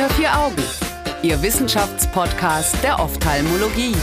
Unter 0.00 0.14
vier 0.14 0.38
Augen, 0.38 0.62
Ihr 1.22 1.42
Wissenschaftspodcast 1.42 2.82
der 2.82 2.98
Ophthalmologie. 3.00 3.94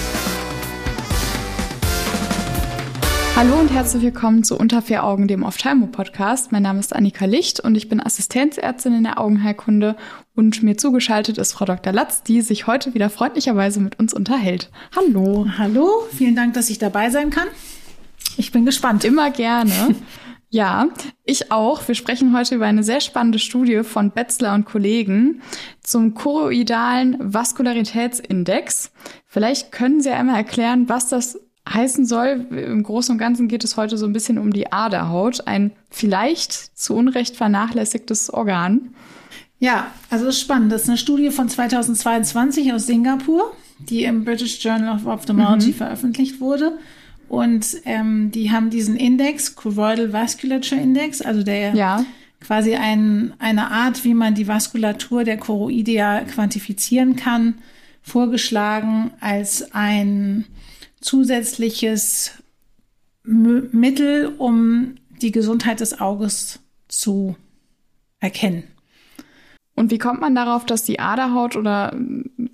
Hallo 3.35 3.55
und 3.60 3.73
herzlich 3.73 4.04
willkommen 4.04 4.44
zu 4.44 4.60
Unter 4.60 4.83
vier 4.83 5.04
Augen, 5.04 5.28
dem 5.28 5.41
Ophthalmo-Podcast. 5.41 6.52
Mein 6.52 6.62
Name 6.62 6.81
ist 6.81 6.96
Annika 6.96 7.25
Licht 7.25 7.62
und 7.62 7.73
ich 7.73 7.90
bin 7.90 7.99
Assistenzärztin 7.99 8.94
in 8.94 9.05
der 9.05 9.19
Augenheilkunde 9.19 9.96
und 10.36 10.62
mir 10.62 10.78
zugeschaltet 10.78 11.40
ist 11.40 11.54
Frau 11.54 11.65
Dr. 11.65 11.91
Latz, 11.91 12.22
die 12.22 12.41
sich 12.41 12.68
heute 12.68 12.94
wieder 12.94 13.09
freundlicherweise 13.09 13.79
mit 13.79 13.97
uns 13.97 14.14
unterhält. 14.14 14.69
Hallo. 14.95 15.47
Hallo, 15.58 16.05
vielen 16.16 16.36
Dank, 16.36 16.54
dass 16.54 16.70
ich 16.70 16.77
dabei 16.77 17.09
sein 17.09 17.32
kann. 17.32 17.48
Ich 18.38 18.52
bin 18.52 18.68
gespannt. 18.68 19.04
Immer 19.04 19.32
gerne. 19.32 19.95
Ja, 20.50 20.88
ich 21.26 21.52
auch. 21.52 21.86
Wir 21.88 21.95
sprechen 21.95 22.36
heute 22.36 22.55
über 22.55 22.66
eine 22.66 22.84
sehr 22.84 23.02
spannende 23.02 23.40
Studie 23.40 23.84
von 23.84 24.12
Betzler 24.12 24.54
und 24.54 24.66
Kollegen 24.66 25.42
zum 25.82 26.14
choroidalen 26.14 27.18
Vaskularitätsindex. 27.20 28.91
Vielleicht 29.26 29.74
können 29.74 30.00
Sie 30.00 30.10
einmal 30.10 30.38
erklären, 30.38 30.88
was 30.88 31.10
das 31.10 31.38
heißen 31.68 32.05
soll. 32.05 32.48
Im 32.52 32.84
Großen 32.84 33.12
und 33.12 33.18
Ganzen 33.18 33.50
geht 33.50 33.66
es 33.66 33.76
heute 33.76 33.98
so 33.98 34.05
ein 34.05 34.14
bisschen 34.14 34.38
um 34.38 34.54
die 34.54 34.72
Aderhaut, 34.72 35.46
ein 35.48 35.72
vielleicht 35.90 36.54
zu 36.54 36.96
Unrecht 36.96 37.36
vernachlässigtes 37.36 38.34
Organ. 38.34 38.94
Ja, 39.60 39.91
also 40.10 40.27
ist 40.27 40.40
spannend. 40.40 40.72
Das 40.72 40.84
ist 40.84 40.90
eine 40.90 40.98
Studie 40.98 41.30
von 41.30 41.50
2022 41.50 42.72
aus 42.72 42.86
Singapur, 42.86 43.54
die 43.80 44.04
im 44.04 44.24
British 44.24 44.64
Journal 44.64 44.96
of 44.96 45.05
Ophthalmology 45.05 45.70
mhm. 45.70 45.74
veröffentlicht 45.74 46.40
wurde. 46.40 46.77
Und 47.30 47.77
ähm, 47.86 48.31
die 48.31 48.52
haben 48.52 48.70
diesen 48.70 48.95
Index, 48.95 49.55
Choroidal 49.55 50.13
Vasculature 50.13 50.80
Index, 50.80 51.22
also 51.22 51.44
der 51.44 51.73
ja. 51.76 52.05
quasi 52.40 52.76
ein, 52.76 53.34
eine 53.40 53.70
Art, 53.70 54.04
wie 54.05 54.13
man 54.13 54.35
die 54.35 54.48
Vaskulatur 54.48 55.23
der 55.23 55.37
Choroidea 55.37 56.21
quantifizieren 56.21 57.15
kann, 57.15 57.55
vorgeschlagen 58.02 59.12
als 59.20 59.74
ein 59.74 60.46
zusätzliches 61.02 62.32
M 63.26 63.68
Mittel, 63.71 64.33
um 64.37 64.95
die 65.21 65.31
Gesundheit 65.31 65.81
des 65.81 65.99
Auges 65.99 66.59
zu 66.87 67.35
erkennen. 68.19 68.63
Und 69.75 69.91
wie 69.91 69.97
kommt 69.97 70.21
man 70.21 70.33
darauf, 70.33 70.65
dass 70.65 70.83
die 70.83 70.99
Aderhaut 70.99 71.55
oder 71.55 71.93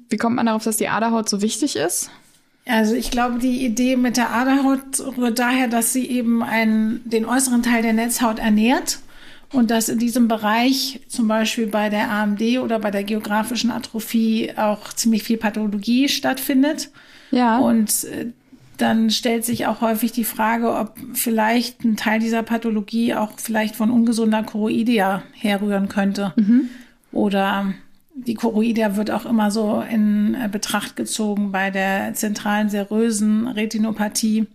wie 0.10 0.18
kommt 0.18 0.36
man 0.36 0.48
darauf, 0.48 0.64
dass 0.64 0.78
die 0.78 0.90
Aderhaut 0.90 1.30
so 1.30 1.42
wichtig 1.42 1.76
ist? 1.76 2.10
Also 2.66 2.96
ich 2.96 3.12
glaube, 3.12 3.40
die 3.40 3.66
Idee 3.66 3.98
mit 3.98 4.16
der 4.16 4.32
Aderhaut 4.32 5.00
rührt 5.18 5.40
daher, 5.40 5.68
dass 5.68 5.92
sie 5.92 6.08
eben 6.10 6.42
einen, 6.44 7.02
den 7.04 7.26
äußeren 7.26 7.62
Teil 7.62 7.82
der 7.82 7.94
Netzhaut 7.94 8.40
ernährt 8.40 9.00
und 9.52 9.70
dass 9.70 9.90
in 9.90 10.00
diesem 10.00 10.28
Bereich 10.28 11.02
zum 11.08 11.28
Beispiel 11.28 11.68
bei 11.68 11.90
der 11.90 12.10
AMD 12.10 12.42
oder 12.62 12.80
bei 12.80 12.90
der 12.90 13.04
geografischen 13.04 13.70
Atrophie 13.70 14.54
auch 14.56 14.94
ziemlich 14.94 15.24
viel 15.24 15.38
Pathologie 15.38 16.08
stattfindet. 16.08 16.90
Ja. 17.32 17.60
Und 17.60 18.06
äh, 18.06 18.28
dann 18.78 19.12
stellt 19.12 19.46
sich 19.46 19.68
auch 19.68 19.82
häufig 19.82 20.12
die 20.12 20.24
Frage, 20.24 20.74
ob 20.74 20.98
vielleicht 21.14 21.84
ein 21.84 21.98
Teil 21.98 22.20
dieser 22.20 22.44
Pathologie 22.44 23.14
auch 23.14 23.32
vielleicht 23.38 23.76
von 23.76 23.92
ungesunder 23.92 24.44
Choroidea 24.44 25.24
herrühren 25.34 25.90
könnte. 25.90 26.34
Mhm. 26.36 26.70
Oder 27.12 27.74
die 28.16 28.36
Choroidea 28.36 28.96
wird 28.96 29.12
auch 29.12 29.26
immer 29.26 29.52
so 29.52 29.82
in 29.90 30.36
äh, 30.36 30.48
Betracht 30.48 30.96
gezogen 30.96 31.52
bei 31.52 31.72
der 31.72 32.14
zentralen 32.14 32.70
serösen 32.70 33.48
Retinopathie 33.48 34.48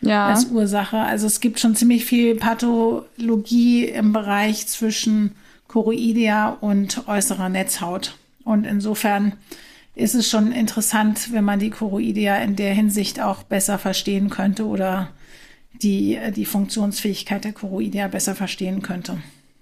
ja. 0.00 0.28
als 0.28 0.46
Ursache. 0.46 0.98
Also 0.98 1.26
es 1.26 1.40
gibt 1.40 1.58
schon 1.58 1.74
ziemlich 1.74 2.04
viel 2.04 2.36
Pathologie 2.36 3.84
im 3.84 4.12
Bereich 4.12 4.66
zwischen 4.66 5.32
Choroidea 5.68 6.50
und 6.60 7.08
äußerer 7.08 7.48
Netzhaut. 7.48 8.16
Und 8.44 8.64
insofern 8.64 9.32
ist 9.94 10.14
es 10.14 10.28
schon 10.28 10.52
interessant, 10.52 11.32
wenn 11.32 11.44
man 11.44 11.58
die 11.58 11.70
Choroidea 11.70 12.36
in 12.36 12.54
der 12.54 12.74
Hinsicht 12.74 13.20
auch 13.20 13.42
besser 13.42 13.78
verstehen 13.78 14.28
könnte 14.28 14.66
oder 14.66 15.08
die, 15.82 16.18
die 16.34 16.44
Funktionsfähigkeit 16.44 17.44
der 17.44 17.52
Choroidea 17.52 18.08
besser 18.08 18.34
verstehen 18.34 18.82
könnte. 18.82 19.18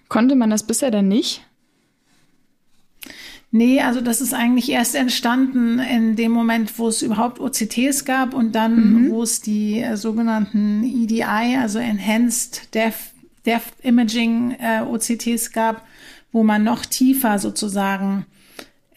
Konnte 0.09 0.35
man 0.35 0.51
das 0.51 0.65
bisher 0.65 0.91
denn 0.91 1.09
nicht? 1.09 1.43
Nee, 3.57 3.81
also 3.83 4.01
das 4.01 4.21
ist 4.21 4.35
eigentlich 4.35 4.69
erst 4.69 4.97
entstanden 4.97 5.79
in 5.79 6.17
dem 6.17 6.33
Moment, 6.33 6.77
wo 6.77 6.89
es 6.89 7.03
überhaupt 7.03 7.39
OCTs 7.39 8.05
gab 8.05 8.35
und 8.35 8.57
dann, 8.57 9.05
mhm. 9.05 9.11
wo 9.11 9.23
es 9.23 9.43
die 9.43 9.79
äh, 9.79 9.97
sogenannten 9.97 10.83
EDI, 10.83 11.57
also 11.57 11.79
Enhanced 11.79 12.75
Depth, 12.75 13.13
Depth 13.47 13.75
Imaging 13.83 14.57
äh, 14.59 14.81
OCTs 14.81 15.53
gab, 15.53 15.87
wo 16.33 16.43
man 16.43 16.65
noch 16.65 16.85
tiefer 16.85 17.39
sozusagen 17.39 18.27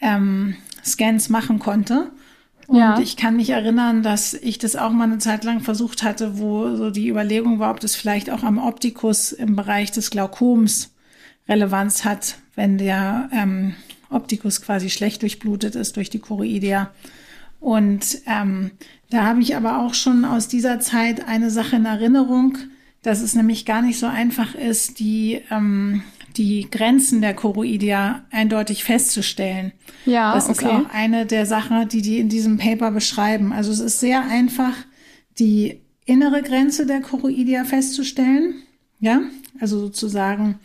ähm, 0.00 0.56
Scans 0.84 1.28
machen 1.28 1.60
konnte. 1.60 2.10
Und 2.66 2.78
ja. 2.78 2.98
ich 2.98 3.16
kann 3.16 3.36
mich 3.36 3.50
erinnern, 3.50 4.02
dass 4.02 4.34
ich 4.34 4.58
das 4.58 4.74
auch 4.74 4.90
mal 4.90 5.04
eine 5.04 5.18
Zeit 5.18 5.44
lang 5.44 5.60
versucht 5.60 6.02
hatte, 6.02 6.40
wo 6.40 6.74
so 6.74 6.90
die 6.90 7.08
Überlegung 7.08 7.60
war, 7.60 7.70
ob 7.70 7.78
das 7.78 7.94
vielleicht 7.94 8.28
auch 8.28 8.42
am 8.42 8.58
Optikus 8.58 9.30
im 9.30 9.54
Bereich 9.54 9.92
des 9.92 10.10
Glaukoms 10.10 10.92
Relevanz 11.48 12.04
hat, 12.04 12.38
wenn 12.56 12.76
der 12.76 13.30
ähm, 13.32 13.76
Optikus 14.10 14.62
quasi 14.62 14.90
schlecht 14.90 15.22
durchblutet 15.22 15.74
ist 15.74 15.96
durch 15.96 16.10
die 16.10 16.20
Choroidea. 16.20 16.90
Und 17.60 18.20
ähm, 18.26 18.70
da 19.10 19.24
habe 19.24 19.40
ich 19.40 19.56
aber 19.56 19.84
auch 19.84 19.94
schon 19.94 20.24
aus 20.24 20.48
dieser 20.48 20.80
Zeit 20.80 21.26
eine 21.26 21.50
Sache 21.50 21.76
in 21.76 21.84
Erinnerung, 21.84 22.58
dass 23.02 23.20
es 23.20 23.34
nämlich 23.34 23.64
gar 23.64 23.82
nicht 23.82 23.98
so 23.98 24.06
einfach 24.06 24.54
ist, 24.54 24.98
die, 24.98 25.40
ähm, 25.50 26.02
die 26.36 26.68
Grenzen 26.70 27.20
der 27.20 27.34
Choroidea 27.34 28.24
eindeutig 28.30 28.84
festzustellen. 28.84 29.72
Ja, 30.04 30.34
das 30.34 30.48
okay. 30.48 30.64
ist 30.64 30.70
auch 30.70 30.90
eine 30.92 31.26
der 31.26 31.46
Sachen, 31.46 31.88
die 31.88 32.02
die 32.02 32.18
in 32.18 32.28
diesem 32.28 32.58
Paper 32.58 32.90
beschreiben. 32.90 33.52
Also 33.52 33.72
es 33.72 33.80
ist 33.80 34.00
sehr 34.00 34.22
einfach, 34.22 34.74
die 35.38 35.80
innere 36.04 36.42
Grenze 36.42 36.86
der 36.86 37.00
Choroidea 37.00 37.64
festzustellen. 37.64 38.62
Ja, 39.00 39.20
also 39.60 39.78
sozusagen 39.78 40.58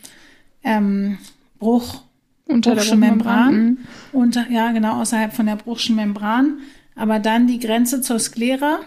ähm, 0.63 1.17
Bruch 1.59 2.03
unter 2.45 2.75
der 2.75 2.95
Membran. 2.95 3.55
Mhm. 3.55 3.77
Unter, 4.11 4.49
ja, 4.49 4.71
genau, 4.71 5.01
außerhalb 5.01 5.33
von 5.33 5.45
der 5.45 5.55
Bruchschen 5.55 5.95
Membran. 5.95 6.59
Aber 6.95 7.19
dann 7.19 7.47
die 7.47 7.59
Grenze 7.59 8.01
zur 8.01 8.19
Sklera. 8.19 8.79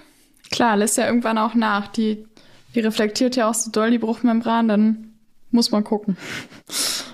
Klar, 0.50 0.77
lässt 0.77 0.97
ja 0.97 1.06
irgendwann 1.06 1.39
auch 1.39 1.55
nach. 1.55 1.89
Die, 1.89 2.25
die 2.75 2.81
reflektiert 2.81 3.37
ja 3.37 3.49
auch 3.49 3.55
so 3.55 3.71
doll 3.71 3.91
die 3.91 3.99
Bruchmembran, 3.99 4.69
dann 4.69 5.12
muss 5.50 5.71
man 5.71 5.84
gucken. 5.84 6.17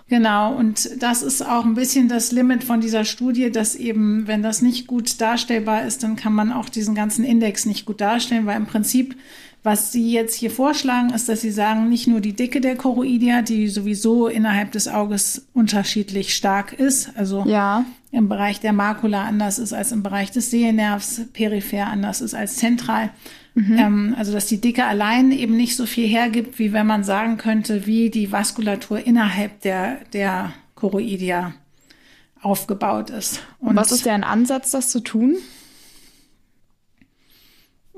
Genau, 0.09 0.55
und 0.55 1.03
das 1.03 1.23
ist 1.23 1.41
auch 1.41 1.65
ein 1.65 1.75
bisschen 1.75 2.09
das 2.09 2.33
Limit 2.33 2.65
von 2.65 2.83
dieser 2.83 3.07
Studie, 3.07 3.51
dass 3.51 3.75
eben, 3.75 4.27
wenn 4.27 4.43
das 4.43 4.61
nicht 4.61 4.87
gut 4.87 5.21
darstellbar 5.23 5.87
ist, 5.87 6.03
dann 6.03 6.17
kann 6.17 6.35
man 6.35 6.53
auch 6.53 6.69
diesen 6.69 6.95
ganzen 6.95 7.25
Index 7.25 7.65
nicht 7.65 7.87
gut 7.87 8.03
darstellen, 8.03 8.45
weil 8.45 8.59
im 8.59 8.67
Prinzip 8.67 9.17
was 9.63 9.93
Sie 9.93 10.13
jetzt 10.13 10.35
hier 10.35 10.51
vorschlagen, 10.51 11.11
ist, 11.11 11.29
dass 11.29 11.41
Sie 11.41 11.53
sagen, 11.53 11.89
nicht 11.89 12.09
nur 12.09 12.21
die 12.21 12.33
Dicke 12.33 12.61
der 12.61 12.77
Choroidea, 12.77 13.43
die 13.43 13.69
sowieso 13.69 14.27
innerhalb 14.27 14.73
des 14.73 14.89
Auges 14.89 15.47
unterschiedlich 15.55 16.35
stark 16.35 16.73
ist, 16.73 17.11
also 17.17 17.45
ja. 17.47 17.85
im 18.11 18.29
Bereich 18.29 18.59
der 18.59 18.73
Makula 18.73 19.25
anders 19.25 19.61
ist 19.61 19.73
als 19.73 19.93
im 19.93 20.03
Bereich 20.03 20.33
des 20.33 20.51
Sehnervs, 20.51 21.23
peripher 21.33 21.87
anders 21.87 22.21
ist 22.21 22.35
als 22.35 22.57
zentral. 22.57 23.11
Mhm. 23.55 23.79
Ähm, 23.79 24.15
also 24.19 24.33
dass 24.33 24.47
die 24.47 24.61
Dicke 24.61 24.85
allein 24.85 25.31
eben 25.31 25.57
nicht 25.57 25.77
so 25.77 25.87
viel 25.87 26.09
hergibt, 26.09 26.59
wie 26.59 26.73
wenn 26.73 26.87
man 26.87 27.05
sagen 27.05 27.37
könnte, 27.37 27.87
wie 27.87 28.11
die 28.11 28.33
Vaskulatur 28.33 29.07
innerhalb 29.07 29.61
der, 29.61 29.99
der 30.13 30.53
Choroidea 30.75 31.55
aufgebaut 32.41 33.11
ist. 33.11 33.41
Und 33.61 33.77
was 33.77 33.93
ist 33.93 34.07
der 34.07 34.27
Ansatz, 34.27 34.73
das 34.73 34.91
zu 34.91 35.01
tun? 35.01 35.37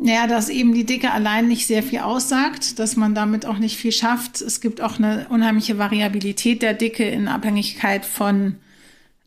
Ja, 0.07 0.27
dass 0.27 0.51
eben 0.51 0.75
die 0.75 0.85
Dicke 0.85 1.13
allein 1.13 1.49
nicht 1.49 1.67
sehr 1.67 1.83
viel 1.83 2.01
aussagt, 2.01 2.79
dass 2.79 2.95
man 2.95 3.15
damit 3.15 3.47
auch 3.47 3.57
nicht 3.57 3.79
viel 3.79 3.91
schafft. 3.91 4.43
Es 4.43 4.61
gibt 4.61 4.83
auch 4.83 4.99
eine 4.99 5.27
unheimliche 5.31 5.79
Variabilität 5.79 6.61
der 6.61 6.75
Dicke 6.75 7.09
in 7.09 7.27
Abhängigkeit 7.27 8.05
von 8.05 8.57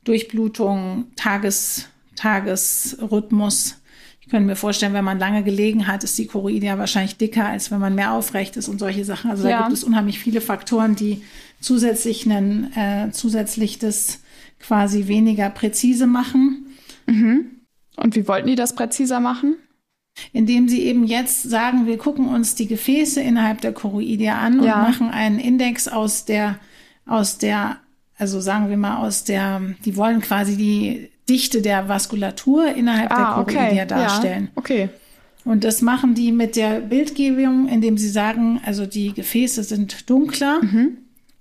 Durchblutung, 0.03 1.05
Tages, 1.15 1.87
Tagesrhythmus. 2.15 3.81
Ich 4.21 4.27
könnte 4.27 4.45
mir 4.45 4.55
vorstellen, 4.55 4.93
wenn 4.93 5.03
man 5.03 5.17
lange 5.17 5.41
gelegen 5.43 5.87
hat, 5.87 6.03
ist 6.03 6.15
die 6.19 6.27
Choroidea 6.27 6.77
wahrscheinlich 6.77 7.17
dicker, 7.17 7.47
als 7.47 7.71
wenn 7.71 7.79
man 7.79 7.95
mehr 7.95 8.11
aufrecht 8.11 8.55
ist 8.55 8.67
und 8.67 8.77
solche 8.77 9.03
Sachen. 9.03 9.31
Also 9.31 9.47
ja. 9.47 9.57
da 9.57 9.63
gibt 9.63 9.77
es 9.77 9.83
unheimlich 9.83 10.19
viele 10.19 10.41
Faktoren, 10.41 10.95
die 10.95 11.23
zusätzlich, 11.59 12.29
einen, 12.29 12.71
äh, 12.75 13.09
zusätzlich 13.11 13.79
das 13.79 14.19
quasi 14.59 15.07
weniger 15.07 15.49
präzise 15.49 16.05
machen. 16.05 16.67
Mhm. 17.07 17.45
Und 17.95 18.15
wie 18.15 18.27
wollten 18.27 18.47
die 18.47 18.55
das 18.55 18.75
präziser 18.75 19.19
machen? 19.19 19.55
Indem 20.33 20.67
sie 20.67 20.83
eben 20.83 21.05
jetzt 21.05 21.43
sagen, 21.43 21.85
wir 21.85 21.97
gucken 21.97 22.27
uns 22.27 22.55
die 22.55 22.67
Gefäße 22.67 23.21
innerhalb 23.21 23.61
der 23.61 23.73
Choroidea 23.73 24.37
an 24.37 24.63
ja. 24.63 24.75
und 24.75 24.81
machen 24.81 25.09
einen 25.09 25.39
Index 25.39 25.87
aus 25.87 26.25
der, 26.25 26.59
aus 27.05 27.37
der, 27.37 27.77
also 28.17 28.39
sagen 28.39 28.69
wir 28.69 28.77
mal 28.77 28.97
aus 28.97 29.23
der, 29.23 29.61
die 29.85 29.95
wollen 29.95 30.21
quasi 30.21 30.57
die 30.57 31.09
Dichte 31.29 31.61
der 31.61 31.89
Vaskulatur 31.89 32.73
innerhalb 32.73 33.11
ah, 33.11 33.15
der 33.15 33.25
Choroidea 33.53 33.83
okay. 33.83 33.87
darstellen. 33.87 34.43
Ja. 34.45 34.51
Okay. 34.55 34.89
Und 35.45 35.63
das 35.63 35.81
machen 35.81 36.13
die 36.13 36.33
mit 36.33 36.57
der 36.57 36.81
Bildgebung, 36.81 37.69
indem 37.69 37.97
sie 37.97 38.09
sagen, 38.09 38.59
also 38.65 38.85
die 38.85 39.13
Gefäße 39.13 39.63
sind 39.63 40.09
dunkler 40.09 40.61
mhm. 40.61 40.97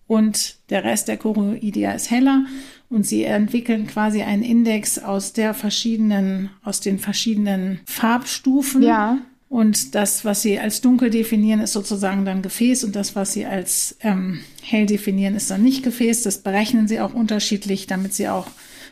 Und 0.06 0.56
der 0.70 0.84
Rest 0.84 1.08
der 1.08 1.16
Choroidea 1.16 1.92
ist 1.92 2.10
heller. 2.10 2.44
Und 2.88 3.04
sie 3.04 3.24
entwickeln 3.24 3.86
quasi 3.88 4.22
einen 4.22 4.44
Index 4.44 4.98
aus 4.98 5.32
der 5.32 5.54
verschiedenen, 5.54 6.50
aus 6.62 6.80
den 6.80 7.00
verschiedenen 7.00 7.80
Farbstufen. 7.86 8.82
Ja. 8.82 9.18
Und 9.48 9.94
das, 9.94 10.24
was 10.24 10.42
sie 10.42 10.58
als 10.58 10.80
dunkel 10.80 11.10
definieren, 11.10 11.60
ist 11.60 11.72
sozusagen 11.72 12.24
dann 12.24 12.42
Gefäß 12.42 12.84
und 12.84 12.94
das, 12.94 13.16
was 13.16 13.32
sie 13.32 13.46
als 13.46 13.96
ähm, 14.00 14.40
hell 14.62 14.86
definieren, 14.86 15.34
ist 15.34 15.50
dann 15.50 15.62
nicht 15.62 15.82
Gefäß. 15.82 16.22
Das 16.22 16.38
berechnen 16.38 16.88
sie 16.88 17.00
auch 17.00 17.14
unterschiedlich, 17.14 17.86
damit 17.86 18.12
sie 18.14 18.28
auch 18.28 18.46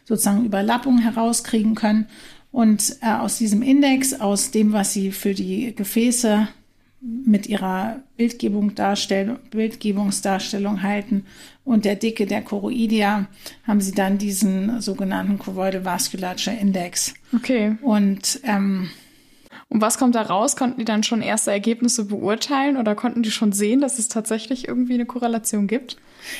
sozusagen 0.04 0.44
Überlappungen 0.44 1.00
herauskriegen 1.00 1.74
können. 1.74 2.06
Und 2.50 2.96
äh, 3.00 3.12
aus 3.12 3.38
diesem 3.38 3.62
Index, 3.62 4.20
aus 4.20 4.52
dem, 4.52 4.72
was 4.72 4.92
sie 4.92 5.10
für 5.10 5.34
die 5.34 5.74
Gefäße 5.74 6.48
mit 7.04 7.46
ihrer 7.46 8.00
Bildgebung 8.16 8.74
darstellen, 8.74 9.38
Bildgebungsdarstellung 9.50 10.82
halten 10.82 11.24
und 11.64 11.84
der 11.84 11.96
Dicke 11.96 12.26
der 12.26 12.42
Choroidea 12.42 13.26
haben 13.66 13.80
sie 13.80 13.92
dann 13.92 14.16
diesen 14.16 14.80
sogenannten 14.80 15.38
Choroidal 15.38 15.84
Vasculature 15.84 16.56
Index. 16.56 17.12
Okay. 17.34 17.76
Und 17.82 18.40
ähm, 18.44 18.88
und 19.74 19.80
was 19.80 19.98
kommt 19.98 20.14
da 20.14 20.22
raus? 20.22 20.54
Konnten 20.54 20.78
die 20.78 20.84
dann 20.84 21.02
schon 21.02 21.20
erste 21.20 21.50
Ergebnisse 21.50 22.04
beurteilen 22.04 22.76
oder 22.76 22.94
konnten 22.94 23.24
die 23.24 23.32
schon 23.32 23.50
sehen, 23.50 23.80
dass 23.80 23.98
es 23.98 24.06
tatsächlich 24.06 24.68
irgendwie 24.68 24.94
eine 24.94 25.04
Korrelation 25.04 25.66
gibt? 25.66 25.96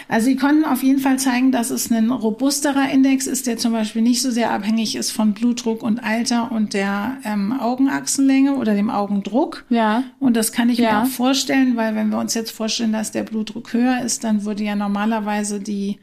Also 0.09 0.27
sie 0.27 0.37
konnten 0.37 0.65
auf 0.65 0.85
jeden 0.85 1.01
Fall 1.01 1.19
zeigen, 1.19 1.51
dass 1.51 1.71
es 1.71 1.91
ein 1.91 2.11
robusterer 2.11 2.89
Index 2.91 3.27
ist, 3.27 3.49
der 3.49 3.57
zum 3.59 3.73
Beispiel 3.73 4.03
nicht 4.03 4.23
so 4.23 4.31
sehr 4.31 4.53
abhängig 4.53 4.95
ist 4.95 5.11
von 5.11 5.35
Blutdruck 5.35 5.83
und 5.83 5.99
Alter 5.99 6.53
und 6.53 6.75
der 6.75 7.17
ähm, 7.25 7.53
Augenachsenlänge 7.61 8.55
oder 8.55 8.75
dem 8.75 8.89
Augendruck. 8.89 9.65
Ja. 9.69 10.05
Und 10.21 10.37
das 10.37 10.53
kann 10.53 10.71
ich 10.71 10.79
Ja. 10.79 10.93
mir 10.93 11.03
auch 11.03 11.11
vorstellen, 11.11 11.75
weil 11.75 11.97
wenn 11.97 12.11
wir 12.11 12.19
uns 12.19 12.35
jetzt 12.35 12.53
vorstellen, 12.53 12.93
dass 12.93 13.11
der 13.11 13.25
Blutdruck 13.25 13.73
höher 13.73 14.01
ist, 14.03 14.23
dann 14.23 14.45
würde 14.45 14.63
ja 14.63 14.77
normalerweise 14.77 15.59
die 15.59 15.99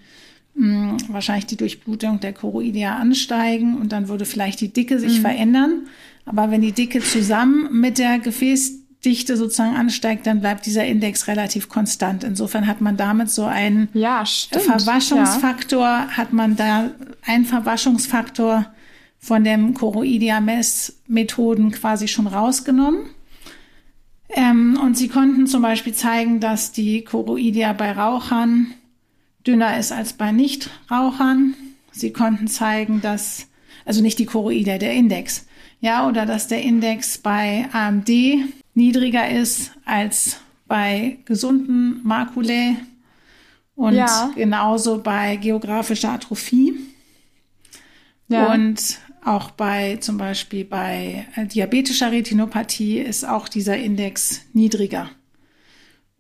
mh, 0.62 0.98
wahrscheinlich 1.10 1.48
die 1.48 1.58
Durchblutung 1.58 2.20
der 2.20 2.34
Choroidea 2.34 2.96
ansteigen 2.96 3.78
und 3.78 3.92
dann 3.92 4.08
würde 4.08 4.26
vielleicht 4.26 4.62
die 4.62 4.72
Dicke 4.72 5.00
sich 5.00 5.20
verändern. 5.22 5.88
Aber 6.26 6.52
wenn 6.52 6.62
die 6.62 6.72
Dicke 6.72 7.02
zusammen 7.02 7.68
mit 7.72 7.98
der 7.98 8.20
Gefäßdichte 8.20 9.36
sozusagen 9.38 9.76
ansteigt, 9.76 10.28
dann 10.28 10.40
bleibt 10.40 10.66
dieser 10.68 10.86
Index 10.86 11.28
relativ 11.28 11.68
konstant. 11.68 12.24
Insofern 12.24 12.68
hat 12.68 12.80
man 12.80 12.96
damit 12.96 13.32
so 13.32 13.46
einen 13.46 13.90
Ja. 13.94 14.24
Verwaschungsfaktor, 14.26 16.08
hat 16.16 16.32
man 16.32 16.56
da 16.56 16.92
einen 17.26 17.46
Verwaschungsfaktor 17.46 18.68
von 19.20 19.44
dem 19.44 19.74
Choroidea-Messmethoden 19.74 21.72
quasi 21.72 22.08
schon 22.08 22.28
rausgenommen. 22.28 23.02
Ähm, 24.34 24.80
und 24.82 24.98
sie 24.98 25.10
konnten 25.10 25.46
zum 25.48 25.62
Beispiel 25.62 25.94
zeigen, 25.94 26.40
dass 26.40 26.72
die 26.72 27.04
Choroidea 27.04 27.74
bei 27.74 27.92
Rauchern 27.92 28.74
dünner 29.46 29.78
ist 29.78 29.92
als 29.92 30.14
bei 30.14 30.32
Nichtrauchern. 30.32 31.56
Sie 31.92 32.14
konnten 32.14 32.48
zeigen, 32.48 33.02
dass, 33.02 33.48
also 33.86 34.02
nicht 34.02 34.20
die 34.20 34.26
Choroidea, 34.26 34.78
der 34.78 34.94
Index, 34.94 35.46
ja, 35.82 36.08
oder 36.08 36.26
dass 36.26 36.48
der 36.48 36.62
Index 36.62 37.18
bei 37.18 37.68
AMD 37.74 38.10
niedriger 38.74 39.30
ist 39.30 39.72
als 39.84 40.38
bei 40.68 41.18
gesunden 41.26 42.00
Makulae 42.04 42.76
und 43.76 43.96
Ja. 43.96 44.32
genauso 44.36 45.02
bei 45.02 45.36
geografischer 45.38 46.12
Atrophie. 46.12 46.76
Ja. 48.28 48.54
Und 48.54 49.00
auch 49.26 49.52
bei 49.52 49.98
zum 49.98 50.18
Beispiel 50.18 50.64
bei 50.66 51.26
äh, 51.36 51.46
diabetischer 51.46 52.12
Retinopathie 52.12 53.00
ist 53.00 53.28
auch 53.28 53.50
dieser 53.50 53.78
Index 53.78 54.42
niedriger. 54.54 55.10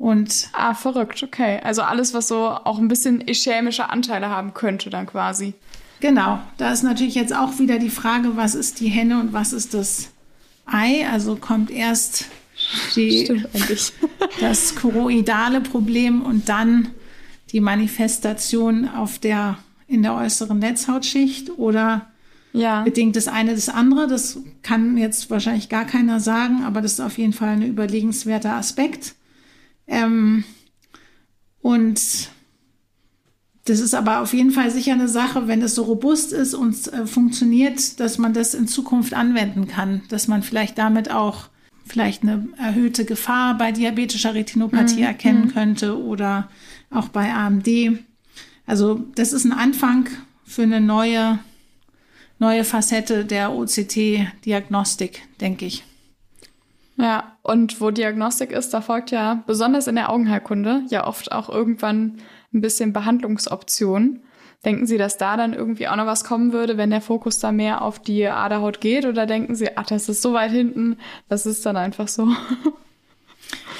Und 0.01 0.50
Ah, 0.53 0.74
verrückt, 0.74 1.21
okay. 1.21 1.59
Also 1.63 1.83
alles, 1.83 2.13
was 2.15 2.27
so 2.27 2.48
auch 2.50 2.80
ein 2.80 2.88
bisschen 2.88 3.21
ischämische 3.21 3.89
Anteile 3.92 4.30
haben 4.30 4.56
könnte, 4.56 4.89
dann 4.89 5.06
quasi. 5.06 5.53
genau, 6.00 6.39
da 6.57 6.71
ist 6.71 6.81
natürlich 6.81 7.13
jetzt 7.13 7.36
auch 7.36 7.59
wieder 7.59 7.77
die 7.77 7.92
Frage, 7.92 8.36
was 8.36 8.56
ist 8.56 8.80
die 8.80 8.88
Henne 8.89 9.19
und 9.19 9.31
was 9.31 9.53
ist 9.53 9.75
das 9.75 10.09
Ei? 10.65 11.07
Also 11.07 11.36
kommt 11.36 11.69
erst 11.69 12.25
die, 12.95 13.44
das 14.39 14.74
choroidale 14.75 15.62
Problem 15.62 16.24
und 16.24 16.50
dann 16.50 16.89
die 17.51 17.59
Manifestation 17.59 18.88
auf 18.89 19.19
der, 19.19 19.59
in 19.88 20.01
der 20.01 20.15
äußeren 20.15 20.57
Netzhautschicht 20.57 21.51
oder 21.59 22.07
Ja. 22.53 22.81
bedingt 22.81 23.15
das 23.15 23.27
eine 23.27 23.53
das 23.53 23.69
andere. 23.69 24.07
Das 24.07 24.39
kann 24.63 24.98
jetzt 24.98 25.30
wahrscheinlich 25.30 25.69
gar 25.69 25.86
keiner 25.86 26.19
sagen, 26.19 26.63
aber 26.63 26.81
das 26.81 26.94
ist 26.94 27.01
auf 27.01 27.19
jeden 27.19 27.33
Fall 27.33 27.50
ein 27.50 27.62
überlegenswerter 27.62 28.53
Aspekt. 28.53 29.13
Ähm, 29.91 30.45
und 31.61 32.01
das 33.65 33.79
ist 33.79 33.93
aber 33.93 34.21
auf 34.21 34.33
jeden 34.33 34.51
Fall 34.51 34.71
sicher 34.71 34.93
eine 34.93 35.07
Sache, 35.07 35.47
wenn 35.47 35.61
es 35.61 35.75
so 35.75 35.83
robust 35.83 36.33
ist 36.33 36.55
und 36.55 36.91
äh, 36.91 37.05
funktioniert, 37.05 37.99
dass 37.99 38.17
man 38.17 38.33
das 38.33 38.55
in 38.55 38.67
Zukunft 38.67 39.13
anwenden 39.13 39.67
kann, 39.67 40.01
dass 40.09 40.27
man 40.27 40.41
vielleicht 40.41 40.77
damit 40.79 41.11
auch 41.11 41.49
vielleicht 41.85 42.23
eine 42.23 42.47
erhöhte 42.57 43.05
Gefahr 43.05 43.57
bei 43.57 43.71
diabetischer 43.71 44.33
Retinopathie 44.33 45.01
erkennen 45.01 45.51
könnte 45.53 46.01
oder 46.01 46.49
auch 46.89 47.09
bei 47.09 47.33
AMD. 47.33 47.67
Also 48.65 49.03
das 49.15 49.33
ist 49.33 49.45
ein 49.45 49.51
Anfang 49.51 50.07
für 50.45 50.63
eine 50.63 50.79
neue 50.79 51.39
neue 52.39 52.63
Facette 52.63 53.23
der 53.23 53.53
OCT-Diagnostik, 53.53 55.21
denke 55.39 55.65
ich. 55.65 55.83
Ja, 57.01 57.36
und 57.42 57.81
wo 57.81 57.89
Diagnostik 57.89 58.51
ist, 58.51 58.75
da 58.75 58.81
folgt 58.81 59.09
ja 59.09 59.42
besonders 59.48 59.88
in 59.88 59.95
der 59.95 60.12
Augenheilkunde 60.12 60.83
ja 60.89 61.07
oft 61.07 61.31
auch 61.31 61.50
irgendwann 61.50 62.19
ein 62.53 62.62
bisschen 62.62 62.94
Behandlungsoptionen. 62.94 64.21
Denken 64.63 64.86
Sie, 64.86 65.00
dass 65.00 65.18
da 65.18 65.36
dann 65.36 65.53
irgendwie 65.53 65.88
auch 65.88 65.95
noch 65.95 66.06
was 66.06 66.24
kommen 66.24 66.53
würde, 66.53 66.77
wenn 66.77 66.92
der 66.92 67.01
Fokus 67.01 67.39
da 67.39 67.51
mehr 67.51 67.81
auf 67.81 67.98
die 67.98 68.27
Aderhaut 68.27 68.81
geht? 68.81 69.06
Oder 69.06 69.25
denken 69.25 69.56
Sie, 69.56 69.75
ach, 69.75 69.88
das 69.88 70.09
ist 70.09 70.21
so 70.21 70.33
weit 70.33 70.51
hinten, 70.51 70.98
das 71.27 71.48
ist 71.48 71.65
dann 71.65 71.75
einfach 71.75 72.07
so? 72.07 72.27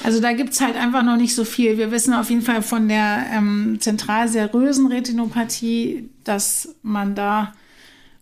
Also 0.04 0.20
da 0.20 0.32
gibt's 0.32 0.60
halt 0.60 0.76
einfach 0.76 1.04
noch 1.04 1.16
nicht 1.16 1.32
so 1.32 1.44
viel. 1.44 1.78
Wir 1.78 1.92
wissen 1.92 2.12
auf 2.12 2.28
jeden 2.28 2.42
Fall 2.42 2.60
von 2.60 2.88
der 2.88 3.24
ähm, 3.32 3.76
zentralserösen 3.78 4.88
Retinopathie, 4.88 6.10
dass 6.24 6.74
man 6.82 7.14
da 7.14 7.52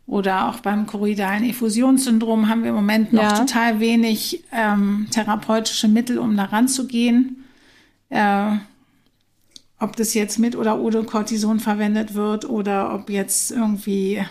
oder 0.07 0.49
auch 0.49 0.61
beim 0.61 0.87
choroidalen 0.87 1.49
Effusionssyndrom 1.49 2.49
haben 2.49 2.63
wir 2.63 2.71
im 2.71 2.77
Moment 2.77 3.13
noch 3.13 3.23
Ja. 3.23 3.39
total 3.39 3.81
wenig 3.81 4.43
ähm, 4.53 5.07
therapeutische 5.11 5.89
Mittel, 5.89 6.19
um 6.19 6.37
da 6.37 6.45
ranzugehen. 6.45 7.45
Äh, 8.09 8.57
ob 9.79 9.97
das 9.97 10.13
jetzt 10.15 10.39
mit 10.39 10.57
oder 10.57 10.79
ohne 10.81 11.05
Cortison 11.05 11.59
verwendet 11.61 12.15
wird 12.15 12.49
oder 12.49 12.93
ob 12.95 13.09
jetzt 13.09 13.51
irgendwie 13.51 14.23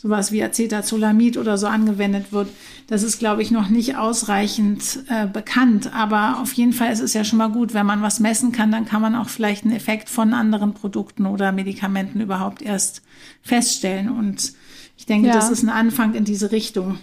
sowas 0.00 0.32
wie 0.32 0.42
Acetazolamid 0.42 1.36
oder 1.36 1.58
so 1.58 1.66
angewendet 1.66 2.32
wird, 2.32 2.48
das 2.86 3.02
ist, 3.02 3.18
glaube 3.18 3.42
ich, 3.42 3.50
noch 3.50 3.68
nicht 3.68 3.96
ausreichend 3.96 5.00
äh, 5.08 5.26
bekannt. 5.26 5.94
Aber 5.94 6.38
auf 6.40 6.54
jeden 6.54 6.72
Fall 6.72 6.90
ist 6.90 7.00
es 7.00 7.12
ja 7.12 7.22
schon 7.22 7.38
mal 7.38 7.50
gut, 7.50 7.74
wenn 7.74 7.84
man 7.84 8.00
was 8.00 8.18
messen 8.18 8.50
kann, 8.50 8.72
dann 8.72 8.86
kann 8.86 9.02
man 9.02 9.14
auch 9.14 9.28
vielleicht 9.28 9.64
einen 9.64 9.76
Effekt 9.76 10.08
von 10.08 10.32
anderen 10.32 10.72
Produkten 10.72 11.26
oder 11.26 11.52
Medikamenten 11.52 12.22
überhaupt 12.22 12.62
erst 12.62 13.02
feststellen. 13.42 14.08
Und 14.08 14.54
ich 14.96 15.04
denke, 15.04 15.28
Ja. 15.28 15.34
das 15.34 15.50
ist 15.50 15.62
ein 15.62 15.68
Anfang 15.68 16.14
in 16.14 16.24
diese 16.24 16.50
Richtung. 16.50 16.98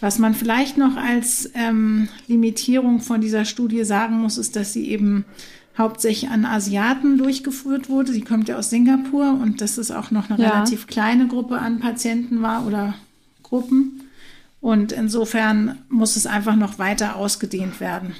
Was 0.00 0.20
man 0.20 0.32
vielleicht 0.32 0.78
noch 0.78 0.96
als 0.96 1.50
ähm, 1.54 2.08
Limitierung 2.28 3.00
von 3.00 3.20
dieser 3.20 3.44
Studie 3.44 3.82
sagen 3.84 4.20
muss, 4.20 4.38
ist, 4.38 4.54
dass 4.54 4.72
sie 4.72 4.88
eben 4.88 5.24
hauptsächlich 5.78 6.30
an 6.30 6.44
Asiaten 6.44 7.16
durchgeführt 7.18 7.88
wurde. 7.88 8.12
Sie 8.12 8.22
kommt 8.22 8.48
ja 8.48 8.56
aus 8.58 8.70
Singapur 8.70 9.30
und 9.40 9.60
dass 9.60 9.78
es 9.78 9.90
auch 9.90 10.10
noch 10.10 10.28
eine 10.28 10.42
Ja. 10.42 10.50
relativ 10.50 10.86
kleine 10.86 11.28
Gruppe 11.28 11.58
an 11.58 11.78
Patienten 11.80 12.42
war 12.42 12.66
oder 12.66 12.94
Gruppen. 13.42 14.02
Und 14.60 14.90
insofern 14.90 15.78
muss 15.88 16.16
es 16.16 16.26
einfach 16.26 16.56
noch 16.56 16.78
weiter 16.80 17.14
ausgedehnt 17.16 17.78
werden. 17.80 18.14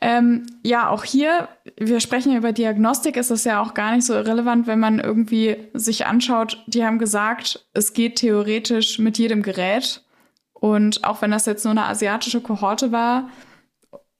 Ähm, 0.00 0.46
ja, 0.62 0.88
auch 0.90 1.04
hier, 1.04 1.48
wir 1.76 2.00
sprechen 2.00 2.32
ja 2.32 2.38
über 2.38 2.52
Diagnostik, 2.52 3.16
ist 3.16 3.30
das 3.32 3.44
ja 3.44 3.60
auch 3.60 3.74
gar 3.74 3.94
nicht 3.94 4.04
so 4.04 4.14
irrelevant, 4.14 4.66
wenn 4.66 4.78
man 4.78 5.00
irgendwie 5.00 5.56
sich 5.74 6.06
anschaut, 6.06 6.62
die 6.68 6.84
haben 6.84 6.98
gesagt, 6.98 7.66
es 7.74 7.92
geht 7.94 8.16
theoretisch 8.16 8.98
mit 8.98 9.18
jedem 9.18 9.42
Gerät. 9.42 10.04
Und 10.52 11.04
auch 11.04 11.22
wenn 11.22 11.30
das 11.32 11.46
jetzt 11.46 11.64
nur 11.64 11.72
eine 11.72 11.84
asiatische 11.86 12.40
Kohorte 12.40 12.90
war, 12.92 13.28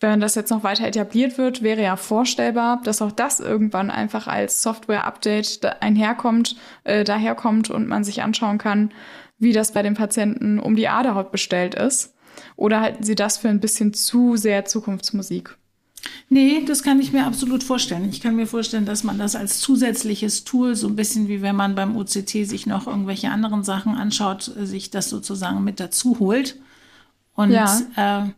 wenn 0.00 0.20
das 0.20 0.34
jetzt 0.36 0.50
noch 0.50 0.62
weiter 0.62 0.86
etabliert 0.86 1.38
wird, 1.38 1.62
wäre 1.62 1.82
ja 1.82 1.96
vorstellbar, 1.96 2.80
dass 2.84 3.02
auch 3.02 3.10
das 3.12 3.40
irgendwann 3.40 3.90
einfach 3.90 4.26
als 4.28 4.62
Software-Update 4.62 5.64
da- 5.64 5.76
einherkommt, 5.80 6.56
äh, 6.84 7.02
daherkommt 7.04 7.70
und 7.70 7.88
man 7.88 8.04
sich 8.04 8.22
anschauen 8.22 8.58
kann, 8.58 8.90
wie 9.38 9.52
das 9.52 9.72
bei 9.72 9.82
den 9.82 9.94
Patienten 9.94 10.58
um 10.60 10.76
die 10.76 10.88
Aderhaut 10.88 11.32
bestellt 11.32 11.74
ist. 11.74 12.14
Oder 12.56 12.80
halten 12.80 13.02
Sie 13.02 13.16
das 13.16 13.38
für 13.38 13.48
ein 13.48 13.60
bisschen 13.60 13.92
zu 13.92 14.36
sehr 14.36 14.64
Zukunftsmusik? 14.64 15.56
Nee, 16.28 16.62
das 16.64 16.84
kann 16.84 17.00
ich 17.00 17.12
mir 17.12 17.26
absolut 17.26 17.64
vorstellen. 17.64 18.08
Ich 18.08 18.20
kann 18.20 18.36
mir 18.36 18.46
vorstellen, 18.46 18.84
dass 18.86 19.02
man 19.02 19.18
das 19.18 19.34
als 19.34 19.58
zusätzliches 19.58 20.44
Tool, 20.44 20.76
so 20.76 20.86
ein 20.86 20.94
bisschen 20.94 21.26
wie 21.26 21.42
wenn 21.42 21.56
man 21.56 21.74
beim 21.74 21.96
OCT 21.96 22.44
sich 22.46 22.66
noch 22.66 22.86
irgendwelche 22.86 23.30
anderen 23.30 23.64
Sachen 23.64 23.96
anschaut, 23.96 24.52
äh, 24.56 24.64
sich 24.64 24.90
das 24.90 25.08
sozusagen 25.10 25.64
mit 25.64 25.80
dazu 25.80 26.18
holt. 26.20 26.56
Und 27.34 27.50
Ja. 27.50 27.80
äh, 27.96 28.30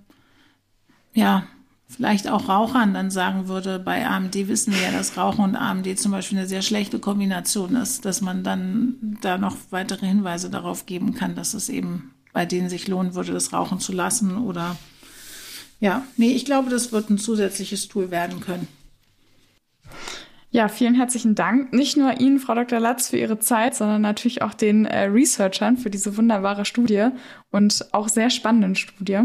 ja, 1.13 1.45
vielleicht 1.89 2.29
auch 2.29 2.49
Rauchern 2.49 2.95
dann 2.95 3.11
sagen 3.11 3.49
würde, 3.49 3.79
bei 3.79 4.07
AMD 4.07 4.35
wissen 4.49 4.73
wir 4.73 4.81
ja, 4.81 4.93
dass 4.93 5.17
Rauchen 5.17 5.45
und 5.45 5.57
AMD 5.57 5.99
zum 5.99 6.13
Beispiel 6.13 6.39
eine 6.39 6.47
sehr 6.47 6.63
schlechte 6.63 6.99
Kombination 6.99 7.75
ist, 7.77 8.05
dass 8.05 8.21
man 8.21 8.45
dann 8.45 9.19
da 9.21 9.39
noch 9.39 9.57
weitere 9.71 10.07
Hinweise 10.07 10.51
darauf 10.51 10.87
geben 10.87 11.15
kann, 11.15 11.35
dass 11.35 11.55
es 11.55 11.69
eben 11.69 12.15
bei 12.33 12.47
denen 12.47 12.69
sich 12.69 12.87
lohnen 12.87 13.15
würde, 13.15 13.33
das 13.33 13.53
Rauchen 13.53 13.81
zu 13.81 13.93
lassen 13.93 14.39
oder 14.39 14.77
ja, 15.81 16.05
nee, 16.17 16.33
ich 16.33 16.45
glaube, 16.45 16.71
das 16.71 16.93
wird 16.93 17.11
ein 17.11 17.19
zusätzliches 17.19 17.89
Tool 17.89 18.11
werden 18.11 18.41
können. 18.41 18.69
Ja, 20.53 20.69
vielen 20.69 20.95
herzlichen 20.95 21.35
Dank. 21.35 21.73
Nicht 21.73 21.97
nur 21.97 22.21
Ihnen, 22.21 22.41
Frau 22.41 22.55
Dr. 22.55 22.81
Latz, 22.81 23.09
für 23.09 23.17
Ihre 23.17 23.39
Zeit, 23.39 23.77
sondern 23.77 24.03
natürlich 24.03 24.43
auch 24.43 24.53
den 24.53 24.85
äh, 24.85 25.05
Researchern 25.05 25.77
für 25.77 25.91
diese 25.91 26.17
wunderbare 26.17 26.65
Studie 26.65 27.09
und 27.51 27.87
auch 27.93 28.09
sehr 28.09 28.31
spannenden 28.31 28.75
Studie. 28.75 29.21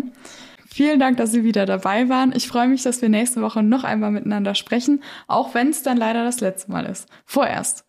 Vielen 0.67 1.00
Dank, 1.00 1.17
dass 1.17 1.31
Sie 1.31 1.43
wieder 1.43 1.65
dabei 1.65 2.10
waren. 2.10 2.34
Ich 2.36 2.48
freue 2.48 2.67
mich, 2.67 2.84
dass 2.84 3.01
wir 3.01 3.10
nächste 3.10 3.41
Woche 3.41 3.63
noch 3.63 3.84
einmal 3.84 4.12
miteinander 4.12 4.55
sprechen, 4.55 5.01
auch 5.27 5.53
wenn 5.53 5.69
es 5.69 5.84
dann 5.84 5.98
leider 5.98 6.24
das 6.24 6.41
letzte 6.41 6.72
Mal 6.72 6.86
ist. 6.86 7.07
Vorerst. 7.25 7.86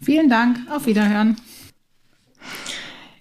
Vielen 0.00 0.28
Dank. 0.28 0.58
Auf 0.70 0.86
Wiederhören. 0.86 1.36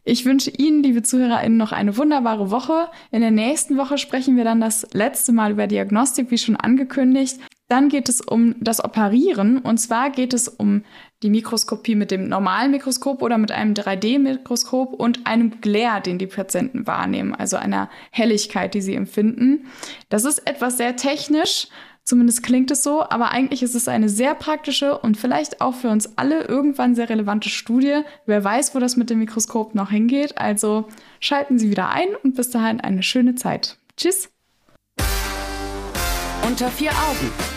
Ich 0.09 0.23
wünsche 0.23 0.51
Ihnen, 0.51 0.83
liebe 0.83 1.03
ZuhörerInnen, 1.03 1.57
noch 1.57 1.73
eine 1.73 1.97
wunderbare 1.97 2.49
Woche. 2.49 2.87
In 3.11 3.19
der 3.19 3.31
nächsten 3.31 3.77
Woche 3.77 3.97
sprechen 3.97 4.37
wir 4.37 4.45
dann 4.45 4.61
das 4.61 4.87
letzte 4.93 5.33
Mal 5.33 5.51
über 5.51 5.67
Diagnostik, 5.67 6.31
wie 6.31 6.37
schon 6.37 6.55
angekündigt. 6.55 7.39
Dann 7.67 7.89
geht 7.89 8.07
es 8.07 8.21
um 8.21 8.55
das 8.61 8.81
Operieren 8.81 9.57
und 9.57 9.79
zwar 9.79 10.09
geht 10.09 10.33
es 10.33 10.47
um 10.47 10.83
die 11.23 11.29
Mikroskopie 11.29 11.95
mit 11.95 12.11
dem 12.11 12.27
normalen 12.27 12.71
Mikroskop 12.71 13.21
oder 13.21 13.37
mit 13.37 13.51
einem 13.51 13.73
3D-Mikroskop 13.73 14.93
und 14.93 15.25
einem 15.25 15.61
Glare, 15.61 16.01
den 16.01 16.19
die 16.19 16.27
Patienten 16.27 16.85
wahrnehmen, 16.85 17.33
also 17.33 17.57
einer 17.57 17.89
Helligkeit, 18.11 18.73
die 18.73 18.81
sie 18.81 18.95
empfinden. 18.95 19.67
Das 20.09 20.25
ist 20.25 20.47
etwas 20.47 20.77
sehr 20.77 20.95
technisch, 20.95 21.67
Zumindest 22.07 22.41
klingt 22.41 22.71
es 22.71 22.83
so, 22.83 23.03
aber 23.03 23.31
eigentlich 23.31 23.61
ist 23.61 23.75
es 23.75 23.89
eine 23.89 24.07
sehr 24.07 24.33
praktische 24.33 24.97
und 24.97 25.17
vielleicht 25.17 25.59
auch 25.59 25.75
für 25.75 25.89
uns 25.89 26.17
alle 26.17 26.45
irgendwann 26.45 26.95
sehr 26.95 27.09
relevante 27.09 27.49
Studie. 27.49 27.99
Wer 28.25 28.41
weiß, 28.41 28.73
wo 28.73 28.79
das 28.79 28.95
mit 28.95 29.09
dem 29.09 29.19
Mikroskop 29.19 29.75
noch 29.75 29.89
hingeht. 29.89 30.37
Also 30.37 30.87
schalten 31.19 31.59
Sie 31.59 31.69
wieder 31.69 31.89
ein 31.89 32.07
und 32.23 32.35
bis 32.35 32.49
dahin 32.49 32.79
eine 32.79 33.03
schöne 33.03 33.35
Zeit. 33.35 33.77
Tschüss. 33.97 34.29
Unter 36.47 36.69
vier 36.69 36.91
Augen. 36.91 37.56